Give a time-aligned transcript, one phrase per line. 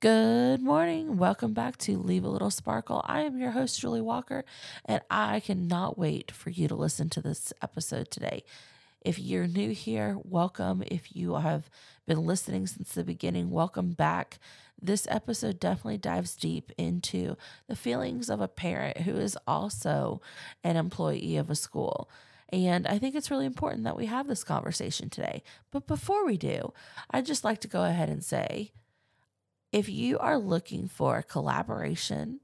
[0.00, 1.16] Good morning.
[1.16, 3.04] Welcome back to Leave a Little Sparkle.
[3.08, 4.44] I am your host, Julie Walker,
[4.84, 8.44] and I cannot wait for you to listen to this episode today.
[9.00, 10.84] If you're new here, welcome.
[10.86, 11.68] If you have
[12.06, 14.38] been listening since the beginning, welcome back.
[14.80, 17.36] This episode definitely dives deep into
[17.66, 20.20] the feelings of a parent who is also
[20.62, 22.08] an employee of a school.
[22.50, 25.42] And I think it's really important that we have this conversation today.
[25.72, 26.72] But before we do,
[27.10, 28.70] I'd just like to go ahead and say,
[29.72, 32.40] if you are looking for collaboration,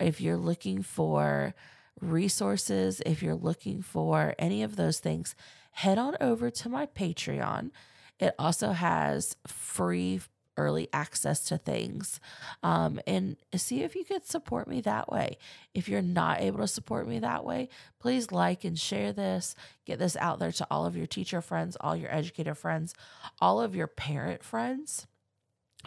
[0.00, 1.54] if you're looking for
[2.00, 5.34] resources, if you're looking for any of those things,
[5.72, 7.70] head on over to my Patreon.
[8.18, 10.20] It also has free
[10.58, 12.18] early access to things
[12.62, 15.36] um, and see if you could support me that way.
[15.74, 17.68] If you're not able to support me that way,
[18.00, 19.54] please like and share this.
[19.84, 22.94] Get this out there to all of your teacher friends, all your educator friends,
[23.38, 25.06] all of your parent friends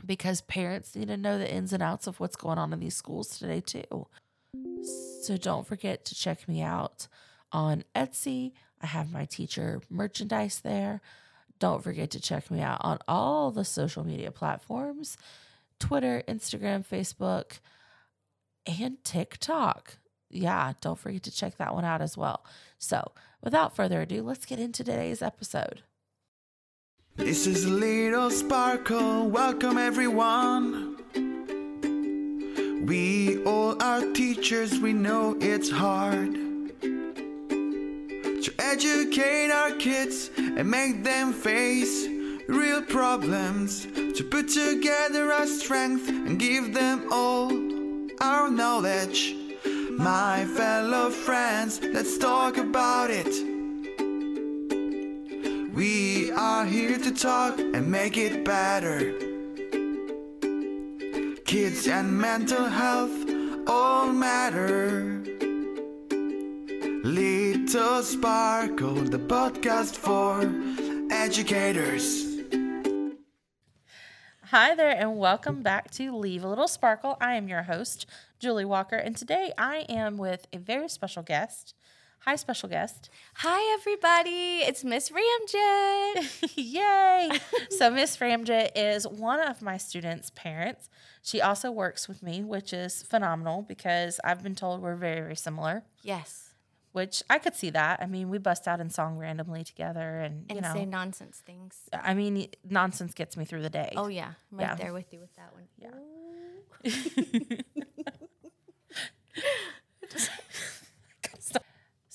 [0.05, 2.95] because parents need to know the ins and outs of what's going on in these
[2.95, 4.08] schools today, too.
[5.22, 7.08] So don't forget to check me out
[7.52, 8.53] on Etsy.
[8.81, 11.02] I have my teacher merchandise there.
[11.59, 15.17] Don't forget to check me out on all the social media platforms
[15.80, 17.59] Twitter, Instagram, Facebook,
[18.66, 19.97] and TikTok.
[20.30, 22.45] Yeah, don't forget to check that one out as well.
[22.77, 25.81] So, without further ado, let's get into today's episode.
[27.20, 29.28] This is a little sparkle.
[29.30, 30.95] Welcome, everyone.
[32.88, 36.34] We all are teachers, we know it's hard
[38.42, 42.08] to educate our kids and make them face
[42.48, 43.86] real problems.
[43.86, 47.52] To put together our strength and give them all
[48.22, 49.36] our knowledge.
[49.92, 53.48] My fellow friends, let's talk about it.
[55.80, 59.13] We are here to talk and make it better.
[61.45, 63.16] Kids and mental health
[63.66, 65.23] all matter.
[67.05, 70.42] Little Sparkle, the podcast for
[71.14, 72.25] educators.
[74.48, 77.15] Hi there, and welcome back to Leave a Little Sparkle.
[77.21, 78.05] I am your host,
[78.37, 81.73] Julie Walker, and today I am with a very special guest.
[82.25, 83.09] Hi, special guest.
[83.35, 84.59] Hi, everybody.
[84.59, 86.52] It's Miss Ramjit.
[86.55, 87.30] Yay!
[87.69, 90.89] so, Miss Ramjit is one of my students' parents.
[91.23, 95.35] She also works with me, which is phenomenal because I've been told we're very, very
[95.37, 96.53] similar, yes.
[96.91, 98.02] which I could see that.
[98.02, 101.41] I mean, we bust out in song randomly together, and, And you know, say nonsense
[101.45, 101.77] things.
[101.93, 103.93] I mean, nonsense gets me through the day.
[103.95, 104.33] Oh, yeah.
[104.51, 104.75] I'm right Yeah.
[104.75, 105.67] there with you with that one.
[105.77, 105.91] Yeah.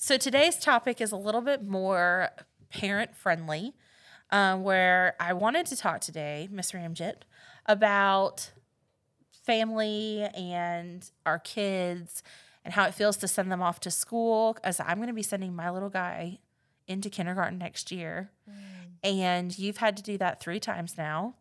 [0.05, 2.29] So today's topic is a little bit more
[2.69, 3.73] parent friendly,
[4.29, 7.23] um, where I wanted to talk today, Miss Ramjit,
[7.65, 8.51] about
[9.31, 12.21] family and our kids
[12.63, 14.55] and how it feels to send them off to school.
[14.63, 16.37] As I'm going to be sending my little guy
[16.87, 18.29] into kindergarten next year,
[19.03, 21.33] and you've had to do that three times now.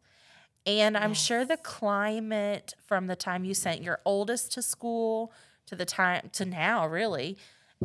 [0.64, 5.34] And I'm sure the climate from the time you sent your oldest to school
[5.66, 7.36] to the time to now really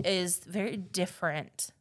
[0.06, 1.72] is very different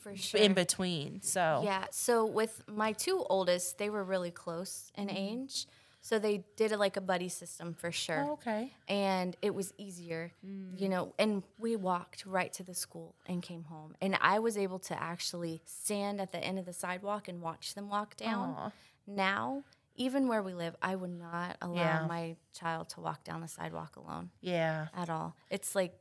[0.00, 0.40] For sure.
[0.40, 1.22] in between.
[1.22, 1.86] So Yeah.
[1.90, 5.66] So with my two oldest, they were really close in age.
[6.00, 8.24] So they did it like a buddy system for sure.
[8.28, 8.72] Oh, okay.
[8.88, 10.80] and it was easier, Mm.
[10.80, 11.12] you know.
[11.18, 15.02] And we walked right to the school and came home, and I was able to
[15.02, 18.54] actually stand at the end of the sidewalk and watch them walk down.
[18.56, 18.70] Aw.
[19.06, 19.64] Now,
[19.96, 22.06] even where we live, I would not allow Yeah.
[22.06, 24.88] my child to walk down the sidewalk alone Yeah.
[24.94, 25.34] at all.
[25.50, 25.98] It's like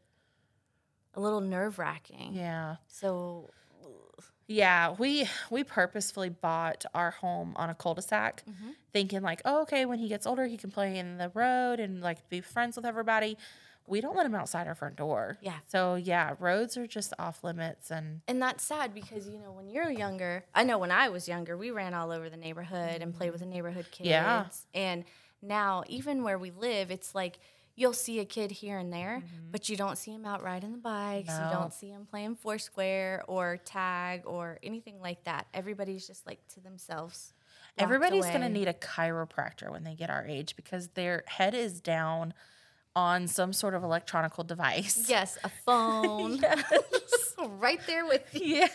[1.18, 2.34] a little nerve wracking.
[2.34, 2.78] Yeah.
[2.88, 3.50] So
[4.50, 8.70] Yeah, we we purposefully bought our home on a cul-de-sac, Mm-hmm.
[8.94, 12.00] thinking like, oh, okay, when he gets older, he can play in the road and
[12.02, 13.38] like be friends with everybody.
[13.90, 15.38] We don't let him outside our front door.
[15.42, 15.58] Yeah.
[15.68, 19.68] So yeah, roads are just off limits, and And that's sad because you know when
[19.70, 23.14] you're younger, I know when I was younger, we ran all over the neighborhood and
[23.14, 24.08] played with the neighborhood kids.
[24.10, 24.46] Yeah.
[24.74, 25.04] And
[25.42, 27.40] now even where we live, it's like
[27.78, 29.52] you'll see a kid here and there, mm-hmm.
[29.52, 31.30] but you don't see him out riding the bikes.
[31.30, 35.48] You don't see him playing Foursquare or tag or anything like that.
[35.54, 37.34] Everybody's just like to themselves.
[37.78, 42.34] everybody's gonna need a chiropractor when they get our age because their head is down
[42.96, 45.06] on some sort of electronical device.
[45.08, 46.38] yes, a phone.
[46.42, 47.36] yes.
[47.60, 48.56] right there with you.
[48.56, 48.68] Yeah.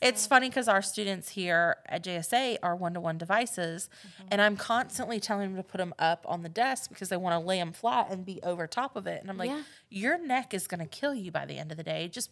[0.00, 4.28] It's funny because our students here at JSA are one to one devices, Mm-hmm.
[4.30, 7.34] and I'm constantly telling them to put them up on the desk because they want
[7.40, 9.20] to lay them flat and be over top of it.
[9.20, 9.62] And I'm like, Yeah.
[9.90, 12.08] your neck is going to kill you by the end of the day.
[12.08, 12.30] Just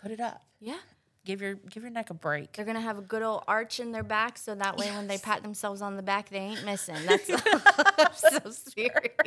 [0.00, 0.42] put it up.
[0.60, 0.78] Yeah.
[1.24, 2.54] Give your give your neck a break.
[2.54, 5.18] They're gonna have a good old arch in their back, so that way when they
[5.18, 6.96] pat themselves on the back, they ain't missing.
[7.06, 9.22] That's so serious.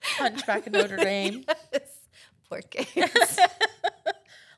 [0.00, 1.44] Hunchback of Notre Dame.
[2.48, 3.38] Poor kids.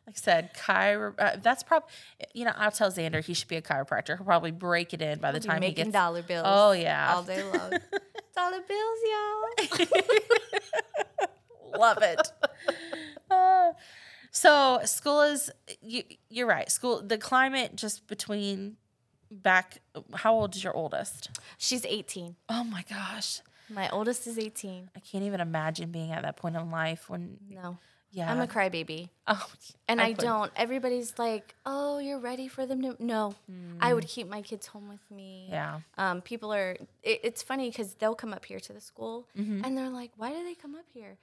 [0.06, 1.88] Like I said, chiro- uh, that's probably,
[2.34, 4.16] you know, I'll tell Xander he should be a chiropractor.
[4.18, 5.90] He'll probably break it in by the time he gets.
[5.90, 6.44] dollar bills.
[6.46, 7.14] Oh, yeah.
[7.14, 7.52] all day long.
[8.36, 8.98] dollar bills,
[9.80, 10.00] y'all.
[11.78, 12.20] Love it.
[13.30, 13.72] Uh,
[14.30, 16.70] so school is, you, you're right.
[16.70, 18.76] School, the climate just between
[19.30, 19.78] back,
[20.14, 21.30] how old is your oldest?
[21.58, 22.36] She's 18.
[22.48, 23.40] Oh my gosh.
[23.70, 24.90] My oldest is 18.
[24.94, 27.78] I can't even imagine being at that point in life when, No,
[28.14, 28.30] yeah.
[28.32, 29.08] I'm a crybaby.
[29.26, 29.46] oh,
[29.88, 30.24] And I, couldn't.
[30.24, 30.52] don't.
[30.56, 33.34] Everybody's like, "Oh, you're ready for them to." No,
[33.80, 35.48] I would keep my kids home with me.
[35.48, 35.52] Mm.
[35.52, 35.80] Yeah.
[35.98, 36.76] Um, people are.
[37.02, 39.64] It, it's funny because they'll come up here to the school, Mm-hmm.
[39.64, 41.16] and they're like, "Why do they come up here?"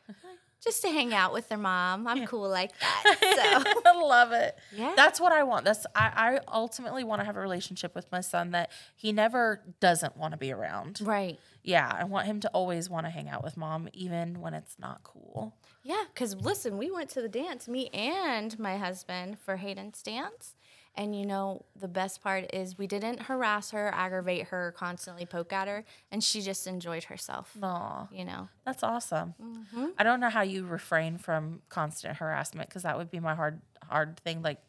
[0.63, 2.05] Just to hang out with their mom.
[2.07, 3.17] I'm cool like that.
[3.73, 4.55] So I love it.
[4.75, 4.93] Yeah.
[4.95, 5.65] That's what I want.
[5.65, 9.61] That's I, I ultimately want to have a relationship with my son that he never
[9.79, 11.01] doesn't want to be around.
[11.01, 11.39] right.
[11.63, 14.77] Yeah, I want him to always want to hang out with mom, even when it's
[14.79, 15.55] not cool.
[15.83, 20.55] Yeah, because listen, we went to the dance, me and my husband, for Hayden's dance.
[20.95, 25.53] And you know, the best part is we didn't harass her, aggravate her, constantly poke
[25.53, 27.55] at her, and she just enjoyed herself.
[27.63, 29.33] Aw, You know, that's awesome.
[29.41, 29.85] Mm-hmm.
[29.97, 33.61] I don't know how you refrain from constant harassment because that would be my hard
[33.87, 34.41] hard thing.
[34.41, 34.59] Like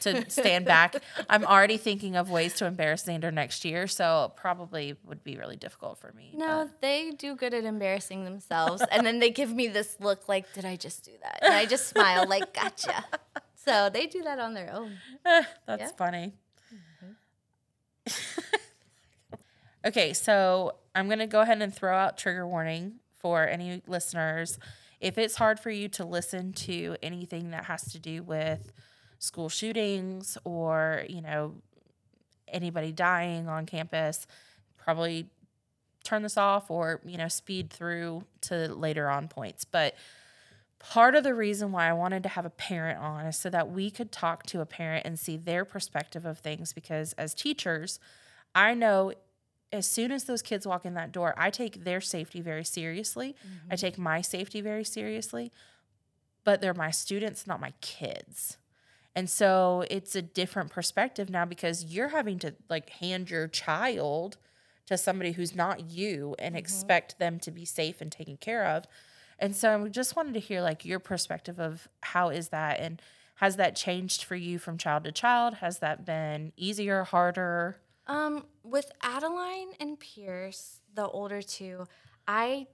[0.00, 0.96] to stand back.
[1.28, 5.56] I'm already thinking of ways to embarrass Xander next year, so probably would be really
[5.56, 6.32] difficult for me.
[6.36, 8.82] no, they do good at embarrassing themselves.
[8.92, 11.38] and then they give me this look like, did I just do that?
[11.42, 13.04] And I just smile, like, gotcha.
[13.56, 14.92] So they do that on their own.
[15.24, 15.88] That's Yeah.
[15.96, 16.32] funny.
[16.72, 18.14] Mm-hmm.
[19.86, 24.58] okay, so I'm going to go ahead and throw out trigger warning for any listeners.
[25.00, 28.72] If it's hard for you to listen to anything that has to do with
[29.18, 31.54] school shootings or, you know,
[32.48, 34.26] anybody dying on campus,
[34.76, 35.26] probably
[36.04, 39.64] turn this off or, you know, speed through to later on points.
[39.64, 39.94] But
[40.78, 43.70] part of the reason why I wanted to have a parent on is so that
[43.70, 46.72] we could talk to a parent and see their perspective of things.
[46.72, 47.98] Because as teachers,
[48.54, 49.12] I know
[49.72, 53.34] as soon as those kids walk in that door, I take their safety very seriously.
[53.68, 53.80] I mm-hmm.
[53.80, 55.50] take my safety very seriously,
[56.44, 58.58] but they're my students, not my kids.
[59.16, 64.38] And so it's a different perspective now because you're having to like hand your child
[64.86, 68.84] to somebody who's not you and expect them to be safe and taken care of.
[69.38, 73.00] And so I just wanted to hear like your perspective of how is that and
[73.36, 75.54] has that changed for you from child to child?
[75.54, 77.76] Has that been easier, harder?
[78.06, 81.88] Um, with Adeline and Pierce, the older two,
[82.28, 82.68] I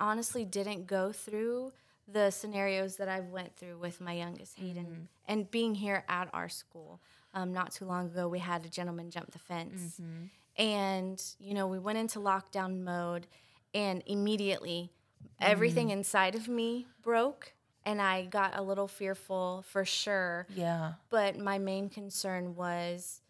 [0.00, 1.72] honestly didn't go through
[2.12, 5.02] the scenarios that I've went through with my youngest Hayden mm-hmm.
[5.28, 7.00] and being here at our school.
[7.32, 10.24] Um, not too long ago, we had a gentleman jump the fence, mm-hmm.
[10.60, 13.28] and you know we went into lockdown mode,
[13.72, 14.90] and immediately
[15.22, 15.50] mm-hmm.
[15.50, 17.52] everything inside of me broke,
[17.84, 20.46] and I got a little fearful for sure.
[20.54, 20.94] Yeah.
[21.08, 23.20] But my main concern was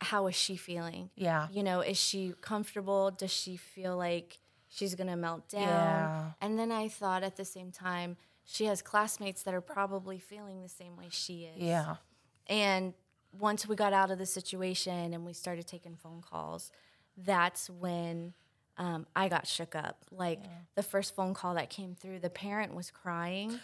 [0.00, 1.10] how is she feeling?
[1.16, 1.48] Yeah.
[1.50, 3.10] You know, is she comfortable?
[3.10, 4.38] Does she feel like
[4.74, 5.62] she's going to melt down?
[5.62, 6.30] Yeah.
[6.40, 10.62] And then I thought at the same time, she has classmates that are probably feeling
[10.62, 11.62] the same way she is.
[11.62, 11.96] Yeah.
[12.46, 12.92] And
[13.38, 16.70] once we got out of the situation and we started taking phone calls,
[17.16, 18.34] that's when
[18.76, 20.04] um, I got shook up.
[20.10, 20.40] Like
[20.74, 23.58] the first phone call that came through, the parent was crying.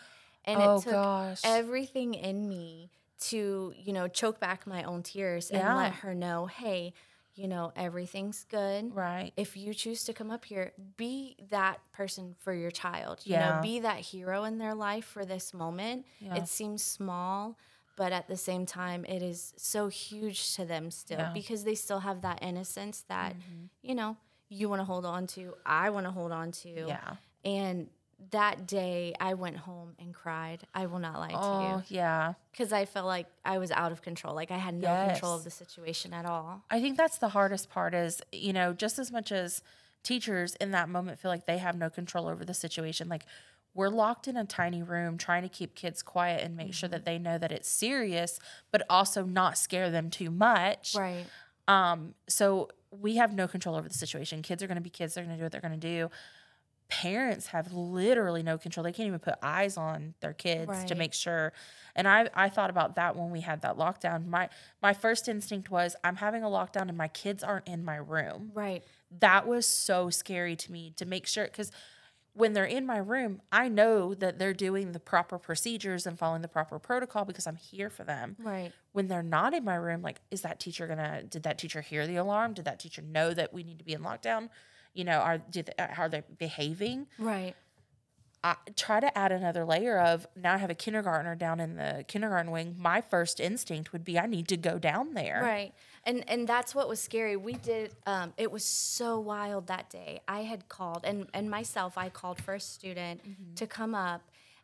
[0.45, 1.41] And Oh, it took gosh.
[1.45, 2.91] everything in me
[3.29, 6.95] to, you know, choke back my own tears and let her know, hey,
[7.35, 8.95] you know, everything's good.
[8.95, 9.33] Right.
[9.37, 13.21] If you choose to come up here, be that person for your child.
[13.25, 13.57] You Yeah.
[13.57, 16.07] know, be that hero in their life for this moment.
[16.19, 16.37] Yeah.
[16.37, 17.57] It seems small,
[17.97, 21.33] but at the same time, it is so huge to them still Yeah.
[21.33, 23.67] because they still have that innocence that, mm-hmm.
[23.83, 24.17] you know,
[24.49, 25.55] you want to hold on to.
[25.65, 26.69] I want to hold on to.
[26.69, 27.17] Yeah.
[27.45, 27.89] And
[28.31, 30.67] that day, I went home and cried.
[30.75, 32.35] I will not lie to Oh, you yeah.
[32.53, 34.35] because I felt like I was out of control.
[34.35, 36.63] Like I had no control of the situation at all.
[36.71, 39.63] I think that's the hardest part is, you know, just as much as
[40.03, 43.25] teachers in that moment feel like they have no control over the situation, like
[43.75, 47.05] we're locked in a tiny room trying to keep kids quiet and make sure that
[47.05, 48.39] they know that it's serious,
[48.71, 50.95] but also not scare them too much.
[50.97, 51.25] Right.
[51.69, 54.43] Um, so we have no control over the situation.
[54.43, 55.15] Kids are going to be kids.
[55.15, 56.11] They're going to do what they're going to do.
[56.91, 58.85] Parents have literally no control.
[58.85, 61.53] They can't even put eyes on their kids to make sure.
[61.95, 64.27] And I, I thought about that when we had that lockdown.
[64.27, 64.49] My,
[64.83, 68.51] my first instinct was I'm having a lockdown and my kids aren't in my room.
[68.55, 68.83] Right.
[69.21, 71.71] That was so scary to me to make sure because
[72.33, 76.43] when they're in my room, I know that they're doing the proper procedures and following
[76.43, 78.37] the proper protocol because I'm here for them.
[78.39, 78.73] Right.
[78.93, 81.23] When they're not in my room, like, is that teacher gonna?
[81.25, 82.55] Did that teacher hear the alarm?
[82.55, 84.49] Did that teacher know that we need to be in lockdown?
[84.95, 87.07] You know, are did they, how are they behaving?
[87.19, 87.55] Right.
[88.43, 92.05] I try to add another layer of now I have a kindergartner down in the
[92.09, 92.75] kindergarten wing.
[92.79, 95.41] My first instinct would be I need to go down there.
[95.43, 95.73] Right.
[96.05, 97.37] And and that's what was scary.
[97.37, 100.21] We did um it was so wild that day.
[100.27, 103.21] I had called and and myself I called for a student
[103.57, 104.23] to come up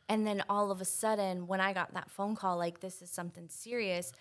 [0.09, 3.11] and then all of a sudden when I got that phone call like this is
[3.11, 4.13] something serious,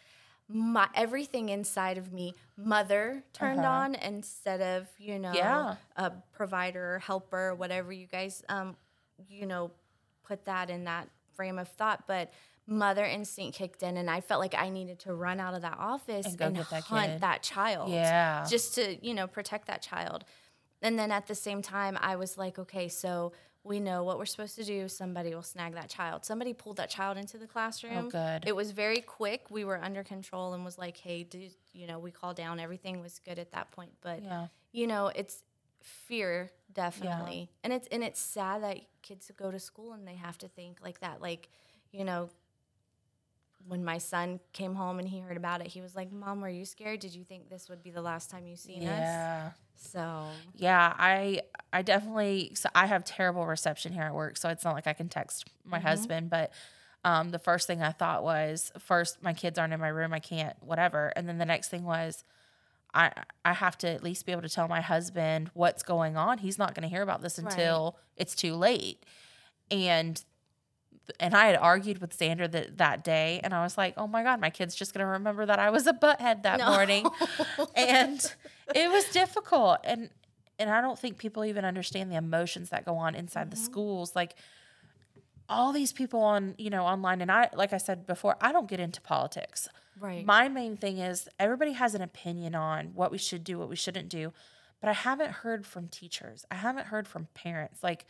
[0.48, 5.76] my everything inside of me mother turned on instead of, you know, Yeah.
[5.96, 8.76] a provider, helper, whatever you guys um
[9.30, 9.72] you know
[10.24, 12.32] put that in that frame of thought, but
[12.68, 15.78] mother instinct kicked in and I felt like I needed to run out of that
[15.80, 17.22] office And and, that hunt kid.
[17.22, 17.92] that child.
[17.92, 18.46] Yeah.
[18.50, 20.26] Just to, you know, protect that child.
[20.86, 24.28] And then at the same time, I was like, okay, so we know what we're
[24.28, 24.88] supposed to do.
[24.88, 26.24] Somebody will snag that child.
[26.24, 28.06] Somebody pulled that child into the oh, classroom.
[28.06, 28.44] Oh, good.
[28.46, 29.50] It was very quick.
[29.50, 32.60] We were under control and was like, hey, do, you know, we called down.
[32.60, 33.94] Everything was good at that point.
[34.02, 34.48] But, Yeah.
[34.72, 35.42] you know, it's
[35.82, 37.50] fear definitely.
[37.64, 40.80] And it's and it's sad that kids go to school and they have to think
[40.84, 41.20] like that.
[41.20, 41.50] Like,
[41.92, 42.30] you know,
[43.68, 46.50] when my son came home and he heard about it, he was like, "Mom, were
[46.50, 47.00] you scared?
[47.00, 49.52] Did you think this would be the last time you seen us?" Yeah.
[49.78, 51.42] So, Yeah, I
[51.74, 54.94] I definitely so I have terrible reception here at work, so it's not like I
[54.94, 56.52] can text my husband, but
[57.04, 60.20] um the first thing I thought was first my kids aren't in my room, I
[60.20, 61.12] can't whatever.
[61.16, 62.24] And then the next thing was
[62.94, 63.12] I
[63.44, 66.38] I have to at least be able to tell my husband what's going on.
[66.40, 67.52] He's not going to hear about this Right.
[67.52, 69.04] until it's too late.
[69.70, 70.24] And
[71.20, 74.24] and I had argued with Xander that that day, and I was like, "Oh my
[74.24, 76.72] god, my kid's just gonna remember that I was a butthead that No.
[76.72, 77.06] morning,"
[77.76, 78.34] and
[78.74, 79.80] it was difficult.
[79.84, 80.10] And
[80.58, 83.66] and I don't think people even understand the emotions that go on inside the mm-hmm.
[83.66, 84.16] schools.
[84.16, 84.36] Like
[85.48, 88.68] all these people on you know online, and I like I said before, I don't
[88.68, 89.68] get into politics.
[90.00, 90.26] right.
[90.26, 93.76] My main thing is everybody has an opinion on what we should do, what we
[93.76, 94.34] shouldn't do.
[94.82, 96.46] But I haven't heard from teachers.
[96.52, 97.82] I haven't heard from parents.
[97.82, 98.06] Like,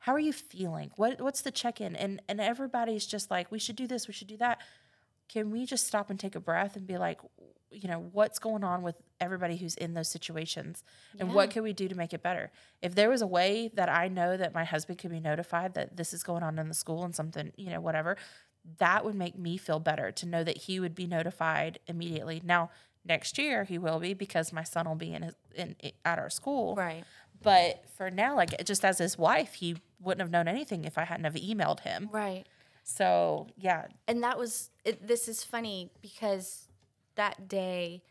[0.00, 0.90] how are you feeling?
[0.96, 1.94] What what's the check-in?
[1.94, 4.60] And and everybody's just like, we should do this, we should do that.
[5.28, 7.20] Can we just stop and take a breath and be like,
[7.70, 10.82] you know, what's going on with everybody who's in those situations?
[11.20, 12.50] And what can we do to make it better?
[12.82, 15.96] If there was a way that I know that my husband could be notified that
[15.96, 18.16] this is going on in the school and something, you know, whatever,
[18.78, 22.42] that would make me feel better to know that he would be notified immediately.
[22.44, 22.70] Now,
[23.04, 26.30] next year he will be because my son will be in, his, in at our
[26.30, 26.74] school.
[26.76, 27.04] right.
[27.42, 31.04] But for now, like just as his wife, he wouldn't have known anything if I
[31.04, 32.10] hadn't have emailed him.
[32.12, 32.44] Right.
[32.84, 36.68] So yeah, and that was it, this is funny because
[37.14, 38.02] that day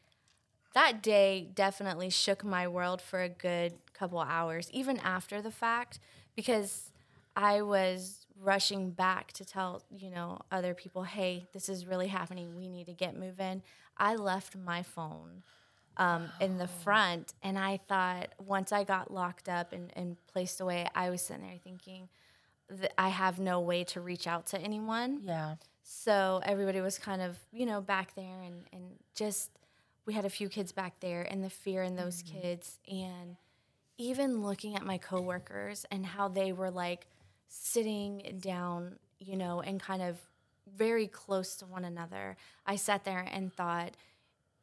[0.73, 5.99] that day definitely shook my world for a good couple hours even after the fact
[6.35, 6.91] because
[7.35, 12.55] i was rushing back to tell you know other people hey this is really happening
[12.55, 13.61] we need to get moving
[13.99, 15.43] i left my phone
[15.97, 20.61] um, in the front and i thought once i got locked up and, and placed
[20.61, 22.07] away i was sitting there thinking
[22.69, 25.19] that i have no way to reach out to anyone.
[25.23, 25.55] Yeah,
[25.91, 28.83] so everybody was kind of, you know, back there and, and
[29.15, 29.49] just
[30.05, 32.77] we had a few kids back there and the fear in those kids.
[32.87, 33.37] And
[33.97, 37.07] even looking at my coworkers and how they were like
[37.47, 40.19] sitting down, you know, and kind of
[40.75, 42.37] very close to one another.
[42.65, 43.91] I sat there and thought,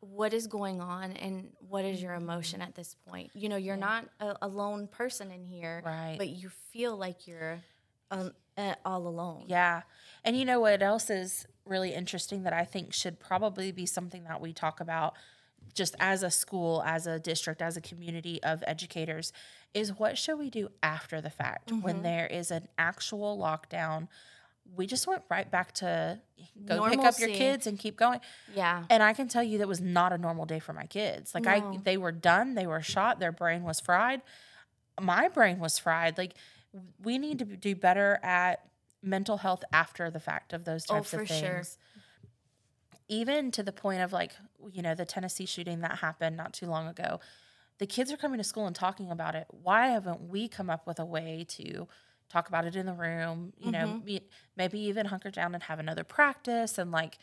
[0.01, 3.31] what is going on and what is your emotion at this point?
[3.35, 6.17] You know, you're not a, a lone person in here, Right.
[6.19, 7.61] but you feel like you're
[8.11, 9.45] um, uh, all alone.
[9.49, 9.83] yeah.
[10.25, 14.25] And you know what else is really interesting that I think should probably be something
[14.25, 15.15] that we talk about
[15.75, 19.33] just as a school, as a district, as a community of educators
[19.75, 24.09] is what should we do after the fact when there is an actual lockdown?
[24.75, 26.21] We just went right back to
[26.67, 28.21] go pick up your kids and keep going.
[28.55, 28.85] Yeah.
[28.91, 31.35] And I can tell you that was not a normal day for my kids.
[31.35, 34.23] Like I they were done, they were shot, their brain was fried.
[35.01, 36.19] My brain was fried.
[36.19, 36.35] Like
[37.03, 38.61] we need to do better at
[39.03, 41.39] mental health after the fact of those Oh, types for of sure.
[41.39, 41.79] things.
[43.09, 44.33] Even to the point of like,
[44.73, 47.21] you know, the Tennessee shooting that happened not too long ago.
[47.79, 49.47] The kids are coming to school and talking about it.
[49.51, 51.87] Why haven't we come up with a way to
[52.29, 53.53] talk about it in the room?
[53.59, 54.05] You know, Mm-hmm.
[54.05, 57.19] me- maybe even hunker down and have another practice and like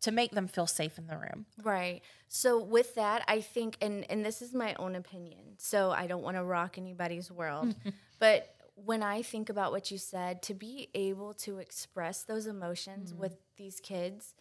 [0.00, 1.46] to make them feel safe in the room.
[1.62, 2.02] Right.
[2.28, 5.56] So with that, I think and and this is my own opinion.
[5.58, 7.74] So I don't want to rock anybody's world.
[8.18, 13.10] but when I think about what you said, to be able to express those emotions
[13.10, 13.22] mm-hmm.
[13.22, 14.34] with these kids,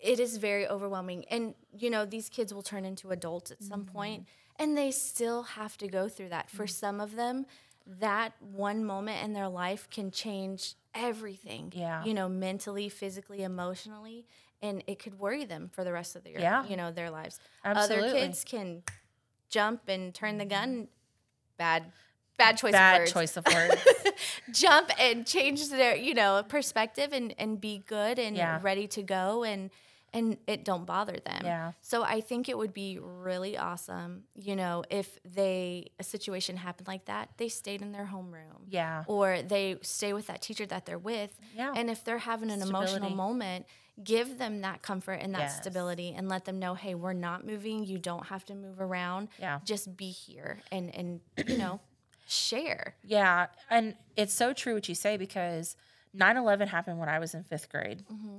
[0.00, 1.24] it is very overwhelming.
[1.30, 4.62] And you know, these kids will turn into adults at some point, mm-hmm.
[4.62, 6.50] and they still have to go through that.
[6.50, 6.70] For mm-hmm.
[6.70, 7.46] some of them,
[7.86, 11.72] that one moment in their life can change everything.
[11.74, 12.04] Yeah.
[12.04, 14.26] You know, mentally, physically, emotionally,
[14.62, 16.64] and it could worry them for the rest of their Yeah.
[16.66, 17.38] you know their lives.
[17.64, 18.08] Absolutely.
[18.08, 18.82] Other kids can
[19.50, 20.68] jump and turn the gun.
[20.74, 20.84] Mm-hmm.
[21.56, 21.92] Bad,
[22.38, 22.70] bad choice.
[22.70, 23.12] of Bad words.
[23.12, 23.76] choice of words.
[24.52, 28.58] Jump and change their you know perspective and and be good and Yeah.
[28.62, 29.70] ready to go and
[30.14, 31.42] and it don't bother them.
[31.44, 31.72] Yeah.
[31.82, 36.86] So I think it would be really awesome, you know, if they a situation happened
[36.88, 38.62] like that, they stayed in their homeroom.
[38.68, 39.04] Yeah.
[39.06, 41.38] Or they stay with that teacher that they're with.
[41.54, 41.74] Yeah.
[41.76, 43.66] And if they're having an emotional moment,
[44.02, 45.56] give them that comfort and that Yes.
[45.58, 47.84] stability and let them know, hey, we're not moving.
[47.84, 49.28] You don't have to move around.
[49.38, 49.60] Yeah.
[49.64, 51.80] Just be here and and you know,
[52.26, 52.94] share.
[53.04, 55.76] Yeah, and it's so true what you say because
[56.16, 58.04] 9/11 happened when I was in 5th grade.
[58.10, 58.38] Mm-hmm.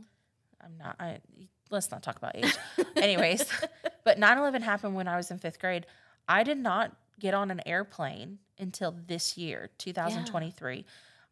[0.61, 1.19] I'm not I
[1.69, 2.55] let's not talk about age.
[2.95, 3.45] Anyways,
[4.03, 5.85] but 9/11 happened when I was in 5th grade.
[6.27, 10.85] I did not get on an airplane until this year, 2023.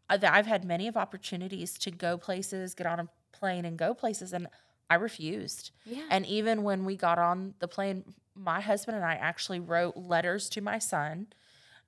[0.09, 3.77] Uh, th- I've had many of opportunities to go places, get on a plane and
[3.77, 4.47] go places and
[4.89, 5.71] I refused.
[5.85, 6.03] Yeah.
[6.09, 8.03] And even when we got on the plane,
[8.35, 11.27] my husband and I actually wrote letters to my son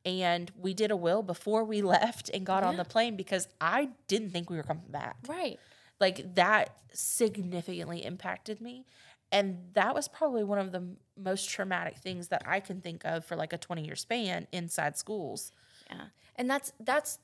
[0.05, 3.89] and we did a will before we left and got on the plane because I
[4.07, 5.17] didn't think we were coming back.
[5.27, 5.59] Right.
[5.99, 8.85] Like that significantly impacted me.
[9.31, 10.83] And that was probably one of the
[11.17, 14.97] most traumatic things that I can think of for like a 20 year span inside
[14.97, 15.51] schools.
[15.89, 16.05] Yeah.
[16.35, 17.19] And that's that's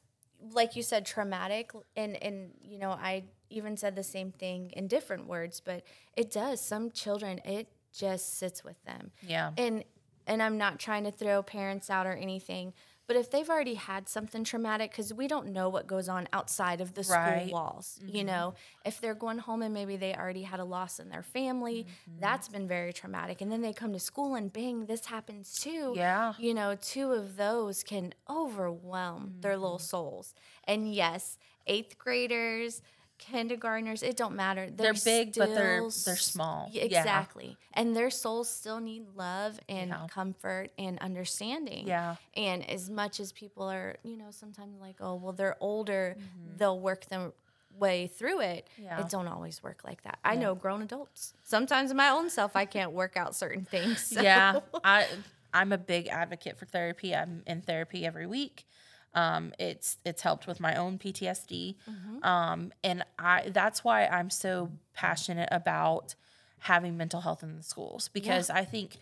[0.53, 4.87] like you said traumatic and and you know I even said the same thing in
[4.87, 5.83] different words but
[6.17, 9.11] it does some children it just sits with them.
[9.21, 9.51] Yeah.
[9.57, 9.83] And
[10.27, 12.73] and I'm not trying to throw parents out or anything
[13.07, 16.81] but if they've already had something traumatic cuz we don't know what goes on outside
[16.81, 17.05] of the Right.
[17.05, 18.53] school walls, you know.
[18.85, 21.87] If they're going home and maybe they already had a loss in their family,
[22.19, 25.97] that's been very traumatic and then they come to school and bang this happens too
[25.97, 26.33] Yeah.
[26.37, 29.85] you know, two of those can overwhelm their little Mm-hmm.
[29.91, 30.33] souls.
[30.63, 32.81] And yes, eighth graders,
[33.21, 34.69] kindergartners, it don't matter.
[34.69, 36.67] They're big, but they're- they're small.
[36.71, 36.99] Yeah, Yeah.
[36.99, 37.57] Exactly.
[37.73, 40.07] And their souls still need love and Yeah.
[40.09, 41.87] comfort and understanding.
[41.87, 42.15] Yeah.
[42.35, 46.17] And as much as people are, you know, sometimes like, oh, well, they're older,
[46.57, 47.31] they'll work their
[47.79, 48.67] way through it.
[48.73, 48.83] Mm-hmm.
[48.83, 48.99] Yeah.
[49.01, 50.19] It don't always work like that.
[50.25, 51.33] I know grown adults.
[51.43, 54.05] Sometimes in my own self, I can't work out certain things.
[54.07, 55.07] so- yeah i
[55.53, 58.65] i'm a big advocate for therapy i'm in therapy every week
[59.13, 61.75] um, it's it's helped with my own ptsd
[62.23, 66.15] um, and i that's why i'm so passionate about
[66.59, 68.97] having mental health in the schools because i think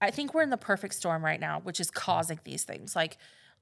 [0.00, 3.16] i think we're in the perfect storm right now which is causing these things like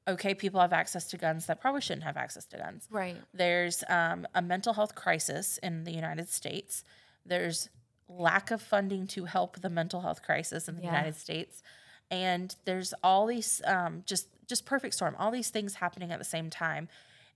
[0.09, 3.17] okay people have access to guns that probably shouldn't have access to guns Right.
[3.35, 6.83] there's um, a mental health crisis in the United States.
[7.25, 7.69] There's
[8.09, 10.91] lack of funding to help the mental health crisis in the Yeah.
[10.91, 11.63] United States,
[12.11, 16.25] and there's all these um, just just perfect storm, all these things happening at the
[16.37, 16.89] same time,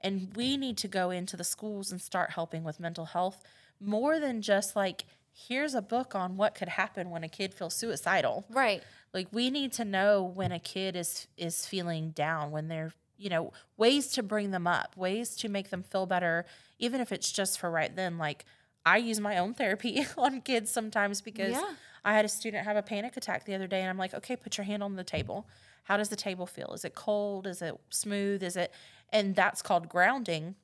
[0.03, 3.43] and we need to go into the schools and start helping with mental health
[3.81, 5.05] more than just like
[5.49, 8.83] here's a book on what could happen when a kid feels suicidal Right.
[9.13, 13.29] like we need to know when a kid is is feeling down when they're you
[13.29, 16.47] know ways to bring them up ways to make them feel better
[16.79, 18.45] even if it's just for right then like
[18.87, 21.73] i use my own therapy on kids sometimes because Yeah.
[22.05, 24.37] i had a student have a panic attack the other day and i'm like okay
[24.37, 25.47] put your hand on the table
[25.87, 28.73] how does the table feel is it cold is it smooth is it
[29.11, 30.55] and that's called grounding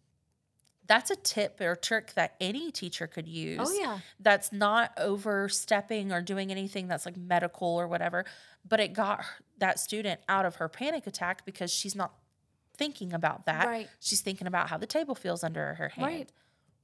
[0.87, 3.98] that's a tip or trick that any teacher could oh, use Oh, yeah.
[4.18, 8.24] that's not overstepping or doing anything that's like medical or whatever
[8.68, 9.24] but it got
[9.58, 12.12] that student out of her panic attack because she's not
[12.76, 13.88] thinking about that Right.
[14.00, 16.32] she's thinking about how the table feels under her hand Right.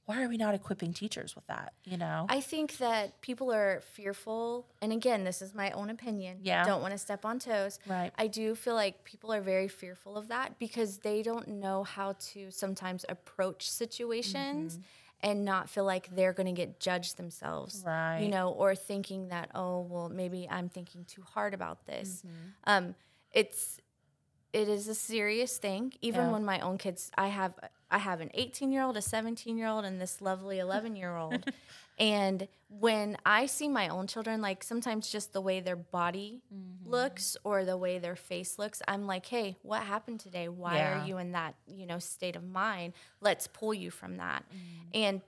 [0.09, 3.81] Why are we not equipping teachers with that you know I think that people are
[3.93, 6.39] fearful, and again, this is my own opinion.
[6.41, 6.65] Yeah.
[6.65, 7.79] Don't want to step on toes.
[7.87, 8.11] Right.
[8.17, 12.15] I do feel like people are very fearful of that because they don't know how
[12.31, 15.29] to sometimes approach situations Mm-hmm.
[15.29, 17.83] and not feel like they're going to get judged themselves.
[17.85, 18.21] Right.
[18.23, 22.23] You know, or thinking that, oh, well, maybe I'm thinking too hard about this.
[22.25, 22.71] Mm-hmm.
[22.71, 22.95] Um,
[23.33, 23.79] it's
[24.53, 25.93] it is a serious thing.
[26.01, 26.31] Even Yeah.
[26.31, 27.53] when my own kids, I have
[27.91, 31.15] I have an 18 year old, a 17 year old, and this lovely 11 year
[31.17, 31.45] old.
[31.97, 36.89] and when I see my own children, like sometimes just the way their body Mm-hmm.
[36.89, 40.47] looks or the way their face looks, I'm like, hey, what happened today?
[40.49, 41.03] Why Yeah.
[41.03, 42.93] are you in that you know state of mind?
[43.21, 44.43] Let's pull you from that.
[44.53, 44.87] Mm.
[45.05, 45.21] And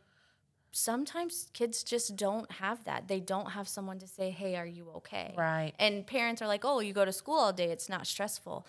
[0.71, 3.07] sometimes kids just don't have that.
[3.07, 5.33] They don't have someone to say, hey, are you okay?
[5.37, 5.73] Right.
[5.79, 7.65] And parents are like, oh, you go to school all day.
[7.71, 8.65] It's not stressful.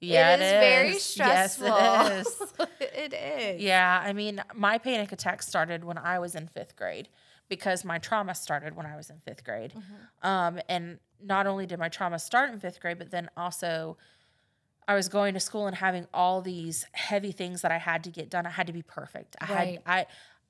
[0.00, 0.88] Yeah it is, very
[1.28, 2.42] Yes, it is.
[2.80, 3.62] it is.
[3.62, 7.08] Yeah, I mean, my panic attack started when I was in fifth grade
[7.48, 9.72] because my trauma started when I was in fifth grade.
[10.22, 13.96] Um, and not only did my trauma start in fifth grade, but then also
[14.88, 18.10] I was going to school and having all these heavy things that I had to
[18.10, 18.46] get done.
[18.46, 19.36] I had to be perfect.
[19.40, 19.80] I Right.
[19.86, 20.06] had I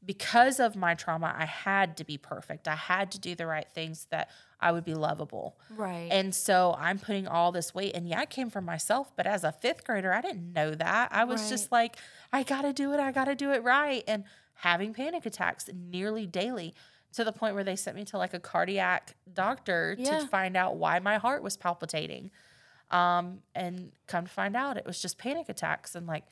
[0.06, 2.68] because of my trauma, I had to be perfect.
[2.68, 5.58] I had to do the right things that I would be lovable.
[5.70, 6.08] Right.
[6.10, 9.10] And so I'm putting all this weight, and yeah, I came from myself.
[9.16, 11.08] But as a fifth grader, I didn't know that.
[11.12, 11.96] I was just like,
[12.32, 13.00] I gotta do it.
[13.00, 14.04] I gotta do it right.
[14.06, 16.72] And having panic attacks nearly daily
[17.12, 20.20] to the point where they sent me to like a cardiac doctor Yeah.
[20.20, 22.30] to find out why my heart was palpitating.
[22.90, 25.94] Um, and come to find out, it was just panic attacks.
[25.94, 26.24] And like,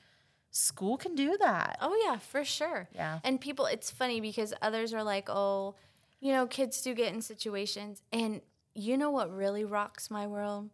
[0.54, 1.76] school can do that.
[1.80, 2.88] Oh yeah, for sure.
[2.94, 3.18] Yeah.
[3.24, 5.74] And people it's funny because others are like, "Oh,
[6.20, 8.40] you know, kids do get in situations." And
[8.74, 10.70] you know what really rocks my world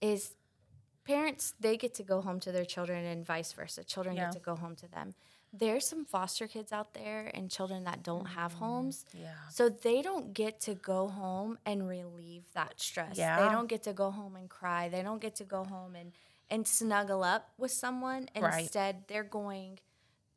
[0.00, 0.34] is
[1.04, 3.82] parents they get to go home to their children and vice versa.
[3.82, 4.24] Children Yeah.
[4.26, 5.14] get to go home to them.
[5.54, 8.64] There's some foster kids out there and children that don't have mm-hmm.
[8.64, 9.06] homes.
[9.14, 9.32] Yeah.
[9.50, 13.16] So they don't get to go home and relieve that stress.
[13.16, 13.42] Yeah.
[13.42, 14.90] They don't get to go home and cry.
[14.90, 16.12] They don't get to go home and
[16.50, 18.28] and snuggle up with someone.
[18.38, 18.62] Right.
[18.62, 19.78] Instead, they're going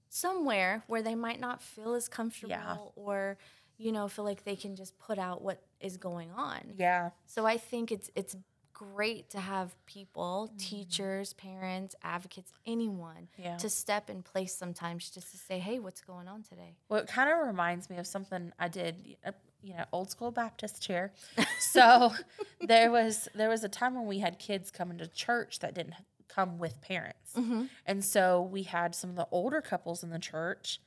[0.09, 3.37] somewhere where they might not feel as comfortable or
[3.77, 6.73] you know feel like they can just put out what is going on.
[6.77, 7.11] Yeah.
[7.25, 8.35] So I think it's it's
[8.73, 13.55] great to have people, teachers, parents, advocates, anyone Yeah.
[13.57, 17.07] to step in place sometimes just to say, "Hey, what's going on today?" Well, it
[17.07, 19.31] kind of reminds me of something I did, uh,
[19.63, 21.11] you know, old school Baptist chair.
[21.59, 22.13] So
[22.61, 25.95] there was there was a time when we had kids coming to church that didn't
[26.27, 27.65] come with parents, mm-hmm.
[27.85, 30.79] and so we had some of the older couples in the church.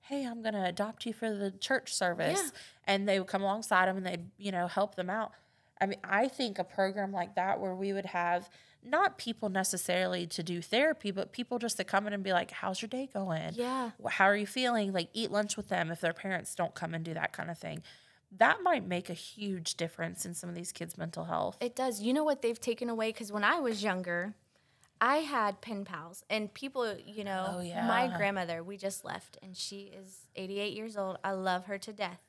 [0.00, 2.58] Hey, I'm gonna adopt you for the church service, Yeah.
[2.84, 5.32] and they would come alongside them and they'd you know help them out.
[5.80, 8.48] I mean, I think a program like that where we would have
[8.84, 12.50] not people necessarily to do therapy, but people just to come in and be like,
[12.50, 13.90] "How's your day going?" Yeah.
[14.08, 17.04] How are you feeling like eat lunch with them if their parents don't come and
[17.04, 17.82] do that kind of thing
[18.38, 22.00] that might make a huge difference in some of these kids mental health It does.
[22.00, 23.10] You know what they've taken away?
[23.10, 24.34] Because when I was younger,
[25.00, 29.56] I had pen pals, and people, you know, Oh, my grandmother, we just left, and
[29.56, 31.18] she is 88 years old.
[31.24, 32.20] I love her to death.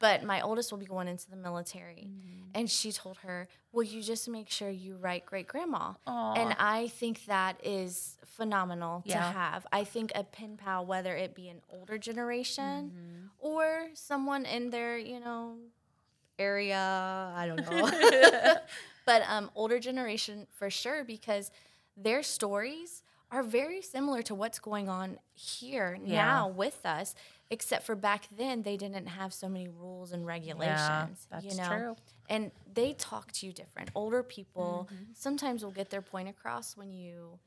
[0.00, 2.08] But my oldest will be going into the military.
[2.08, 2.48] Mm-hmm.
[2.54, 5.92] And she told her, Will you just make sure you write great grandma?
[6.06, 9.66] And I think that is phenomenal to have.
[9.72, 13.26] I think a pen pal, whether it be an older generation Mm-hmm.
[13.38, 15.56] or someone in their, you know,
[16.38, 17.90] area, I don't know.
[19.06, 21.50] but um, older generation for sure because
[21.96, 26.24] their stories are very similar to what's going on here Yeah.
[26.24, 27.14] now with us
[27.50, 31.68] except for back then they didn't have so many rules and regulations you that's know
[31.68, 31.96] true.
[32.28, 35.04] and they talk to you different older people Mm-hmm.
[35.14, 37.38] sometimes will get their point across when you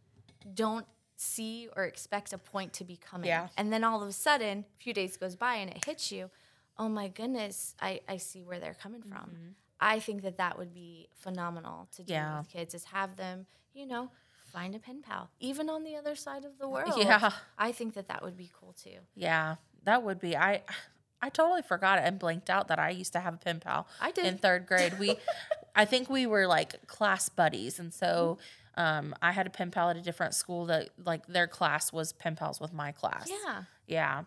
[0.54, 0.86] don't
[1.16, 3.48] see or expect a point to be coming Yeah.
[3.58, 6.30] and then all of a sudden a few days goes by and it hits you
[6.78, 9.32] oh my goodness i, I see where they're coming from
[9.80, 12.22] i think that that would be phenomenal to do Mm-hmm.
[12.22, 12.38] Yeah.
[12.39, 14.10] with kids is have them you know
[14.52, 17.32] find a pen pal even on the other side of the world Yeah.
[17.58, 20.62] i think that that would be cool too yeah that would be i
[21.22, 23.88] i totally forgot it and blanked out that i used to have a pen pal
[24.02, 24.26] I did.
[24.26, 25.15] in third grade we
[25.76, 28.38] i think we were like class buddies and so
[28.76, 32.13] um, i had a pen pal at a different school that like their class was
[32.13, 34.24] pen pals with my class yeah Yeah.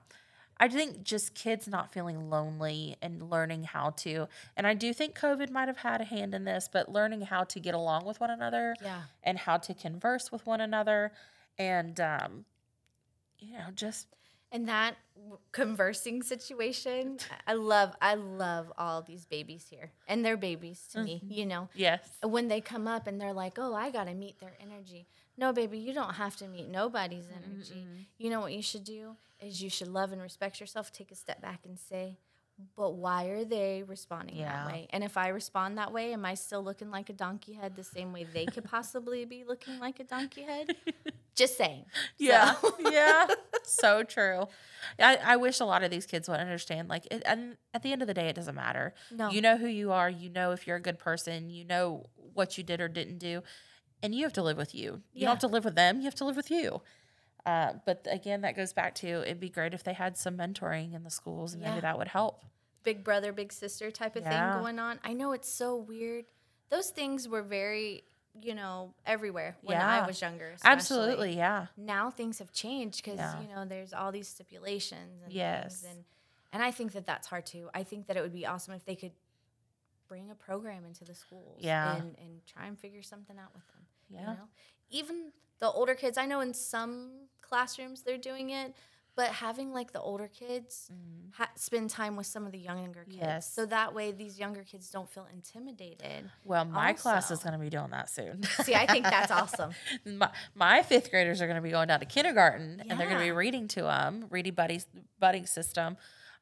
[0.58, 5.14] I think just kids not feeling lonely and learning how to, and I do think
[5.18, 8.20] COVID might have had a hand in this, but learning how to get along with
[8.20, 9.02] one another Yeah.
[9.22, 11.12] and how to converse with one another
[11.58, 12.46] and, um,
[13.38, 14.06] you know, just,
[14.52, 14.96] and that
[15.50, 21.20] conversing situation i love i love all these babies here and they're babies to me
[21.24, 21.32] mm-hmm.
[21.32, 21.68] you know?
[21.74, 22.00] Yes.
[22.22, 25.06] when they come up and they're like oh i gotta meet their energy.
[25.38, 27.86] No baby you don't have to meet nobody's energy.
[28.18, 31.14] You know what you should do is you should love and respect yourself take a
[31.14, 32.18] step back and say
[32.76, 34.64] but why are they responding Yeah.
[34.64, 37.52] that way and if i respond that way am i still looking like a donkey
[37.52, 40.74] head the same way they could possibly be looking like a donkey head
[41.34, 41.84] just saying
[42.18, 42.54] Yeah.
[42.54, 43.26] So- yeah.
[43.64, 44.46] So true.
[44.98, 47.92] I, I wish a lot of these kids would understand like it, and at the
[47.92, 48.94] end of the day it doesn't matter.
[49.10, 49.28] No.
[49.30, 52.56] You know who you are, you know if you're a good person, you know what
[52.56, 53.42] you did or didn't do,
[54.02, 55.02] and you have to live with you.
[55.12, 55.26] You Yeah.
[55.26, 56.80] don't have to live with them, you have to live with you.
[57.46, 60.92] Uh, but again, that goes back to it'd be great if they had some mentoring
[60.94, 61.70] in the schools and Yeah.
[61.70, 62.44] maybe that would help.
[62.82, 64.52] big brother, big sister type of Yeah.
[64.54, 65.00] thing going on.
[65.02, 66.26] I know it's so weird.
[66.68, 68.04] Those things were very,
[68.40, 70.02] you know, everywhere when Yeah.
[70.02, 70.50] I was younger.
[70.50, 70.72] especially.
[70.76, 71.66] Absolutely, yeah.
[71.76, 75.80] Now things have changed because you know there's all these stipulations and Yes.
[75.82, 76.04] things, and
[76.52, 77.68] and I think that that's hard too.
[77.74, 79.12] I think that it would be awesome if they could
[80.06, 81.96] bring a program into the schools, Yeah.
[81.96, 83.86] and and try and figure something out with them.
[84.08, 84.32] You Yeah.
[84.34, 84.48] know,
[84.90, 86.18] even the older kids.
[86.18, 88.74] I know in some classrooms they're doing it,
[89.16, 91.30] but having like the older kids mm-hmm.
[91.32, 93.18] ha- spend time with some of the younger kids.
[93.18, 93.52] Yes.
[93.52, 96.30] so that way these younger kids don't feel intimidated.
[96.44, 98.42] Well, my class is going to be doing that soon.
[98.62, 99.72] See, I think that's awesome.
[100.04, 103.18] my, my fifth graders are going to be going down to kindergarten and they're going
[103.18, 104.86] to be reading to them, reading buddies,
[105.18, 105.96] budding system.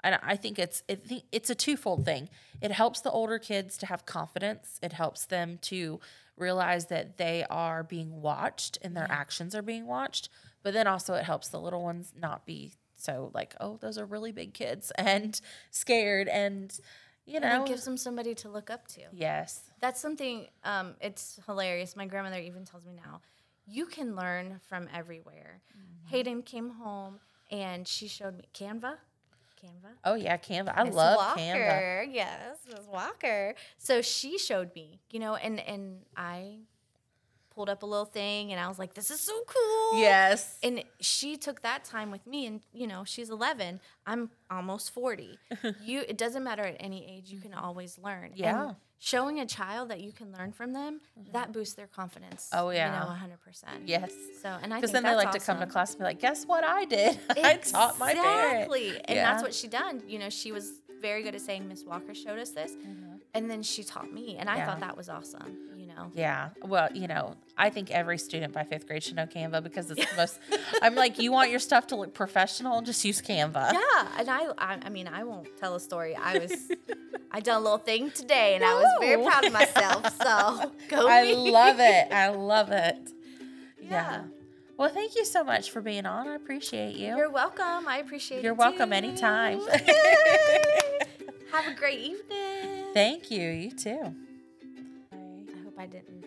[0.05, 2.29] And I think it's it, it's a twofold thing.
[2.61, 4.79] It helps the older kids to have confidence.
[4.83, 5.99] It helps them to
[6.37, 10.29] realize that they are being watched and their actions are being watched.
[10.63, 14.05] But then also it helps the little ones not be so like, oh, those are
[14.05, 15.41] really big kids and
[15.71, 16.79] scared and
[17.25, 17.49] you know.
[17.49, 19.03] And it gives them somebody to look up to.
[19.11, 19.71] yes.
[19.81, 20.49] That's something.
[20.65, 21.97] Um, it's hilarious.
[21.97, 23.23] My grandmother even tells me now,
[23.67, 25.63] you can learn from everywhere.
[25.73, 26.11] Mm-hmm.
[26.11, 28.97] Hayden came home and she showed me Canva.
[29.65, 29.93] Canva.
[30.05, 30.73] Oh yeah, Canva.
[30.77, 31.41] I Miss love Walker.
[31.41, 32.07] Canva.
[32.15, 33.55] Yes, Miss Walker.
[33.79, 36.59] So she showed me, you know, and and I
[37.55, 40.59] pulled up a little thing, and I was like, "This is so cool." Yes.
[40.63, 43.81] And she took that time with me, and you know, she's 11.
[44.07, 45.39] I'm almost 40.
[45.85, 47.31] you, it doesn't matter at any age.
[47.31, 48.25] You can always learn.
[48.25, 48.73] And Yeah.
[49.05, 51.01] Showing a child that you can learn from them,
[51.33, 52.49] that boosts their confidence.
[52.53, 52.87] Oh, yeah.
[52.95, 53.41] You know, 100.
[53.43, 54.11] percent Yes.
[54.43, 56.45] So, and I Because then they like to come to class and be like, guess
[56.45, 57.19] what I did?
[57.45, 58.53] I taught my parent.
[58.73, 58.89] Exactly.
[59.05, 59.31] And Yeah.
[59.31, 60.03] that's what she done.
[60.09, 60.71] You know, she was
[61.03, 62.73] very good at saying Miss Walker showed us this.
[63.35, 64.37] And then she taught me.
[64.39, 64.59] And I Mm-hmm.
[64.61, 64.67] Yeah.
[64.71, 66.11] thought that was awesome, you know.
[66.15, 66.51] Yeah.
[66.63, 70.09] Well, you know, I think every student by fifth grade should know Canva because it's
[70.11, 70.39] the most.
[70.83, 72.81] I'm like, you want your stuff to look professional?
[72.81, 73.73] Just use Canva.
[73.73, 76.15] Yeah, and I, I, I mean, I won't tell a story.
[76.17, 76.53] I was,
[77.35, 80.05] I done a little thing today, and I was very proud of myself.
[80.23, 81.35] So go I me.
[81.51, 82.13] love it.
[82.13, 82.97] I love it.
[83.83, 83.91] Yeah.
[83.91, 84.21] Yeah.
[84.77, 86.29] Well, thank you so much for being on.
[86.29, 87.17] I appreciate you.
[87.17, 87.89] You're welcome.
[87.89, 88.45] I appreciate you.
[88.45, 88.95] You're welcome too.
[88.95, 89.61] anytime.
[91.53, 92.85] Have a great evening.
[92.95, 93.49] thank you.
[93.51, 94.15] You too.
[95.13, 95.17] I
[95.65, 96.24] hope I didn't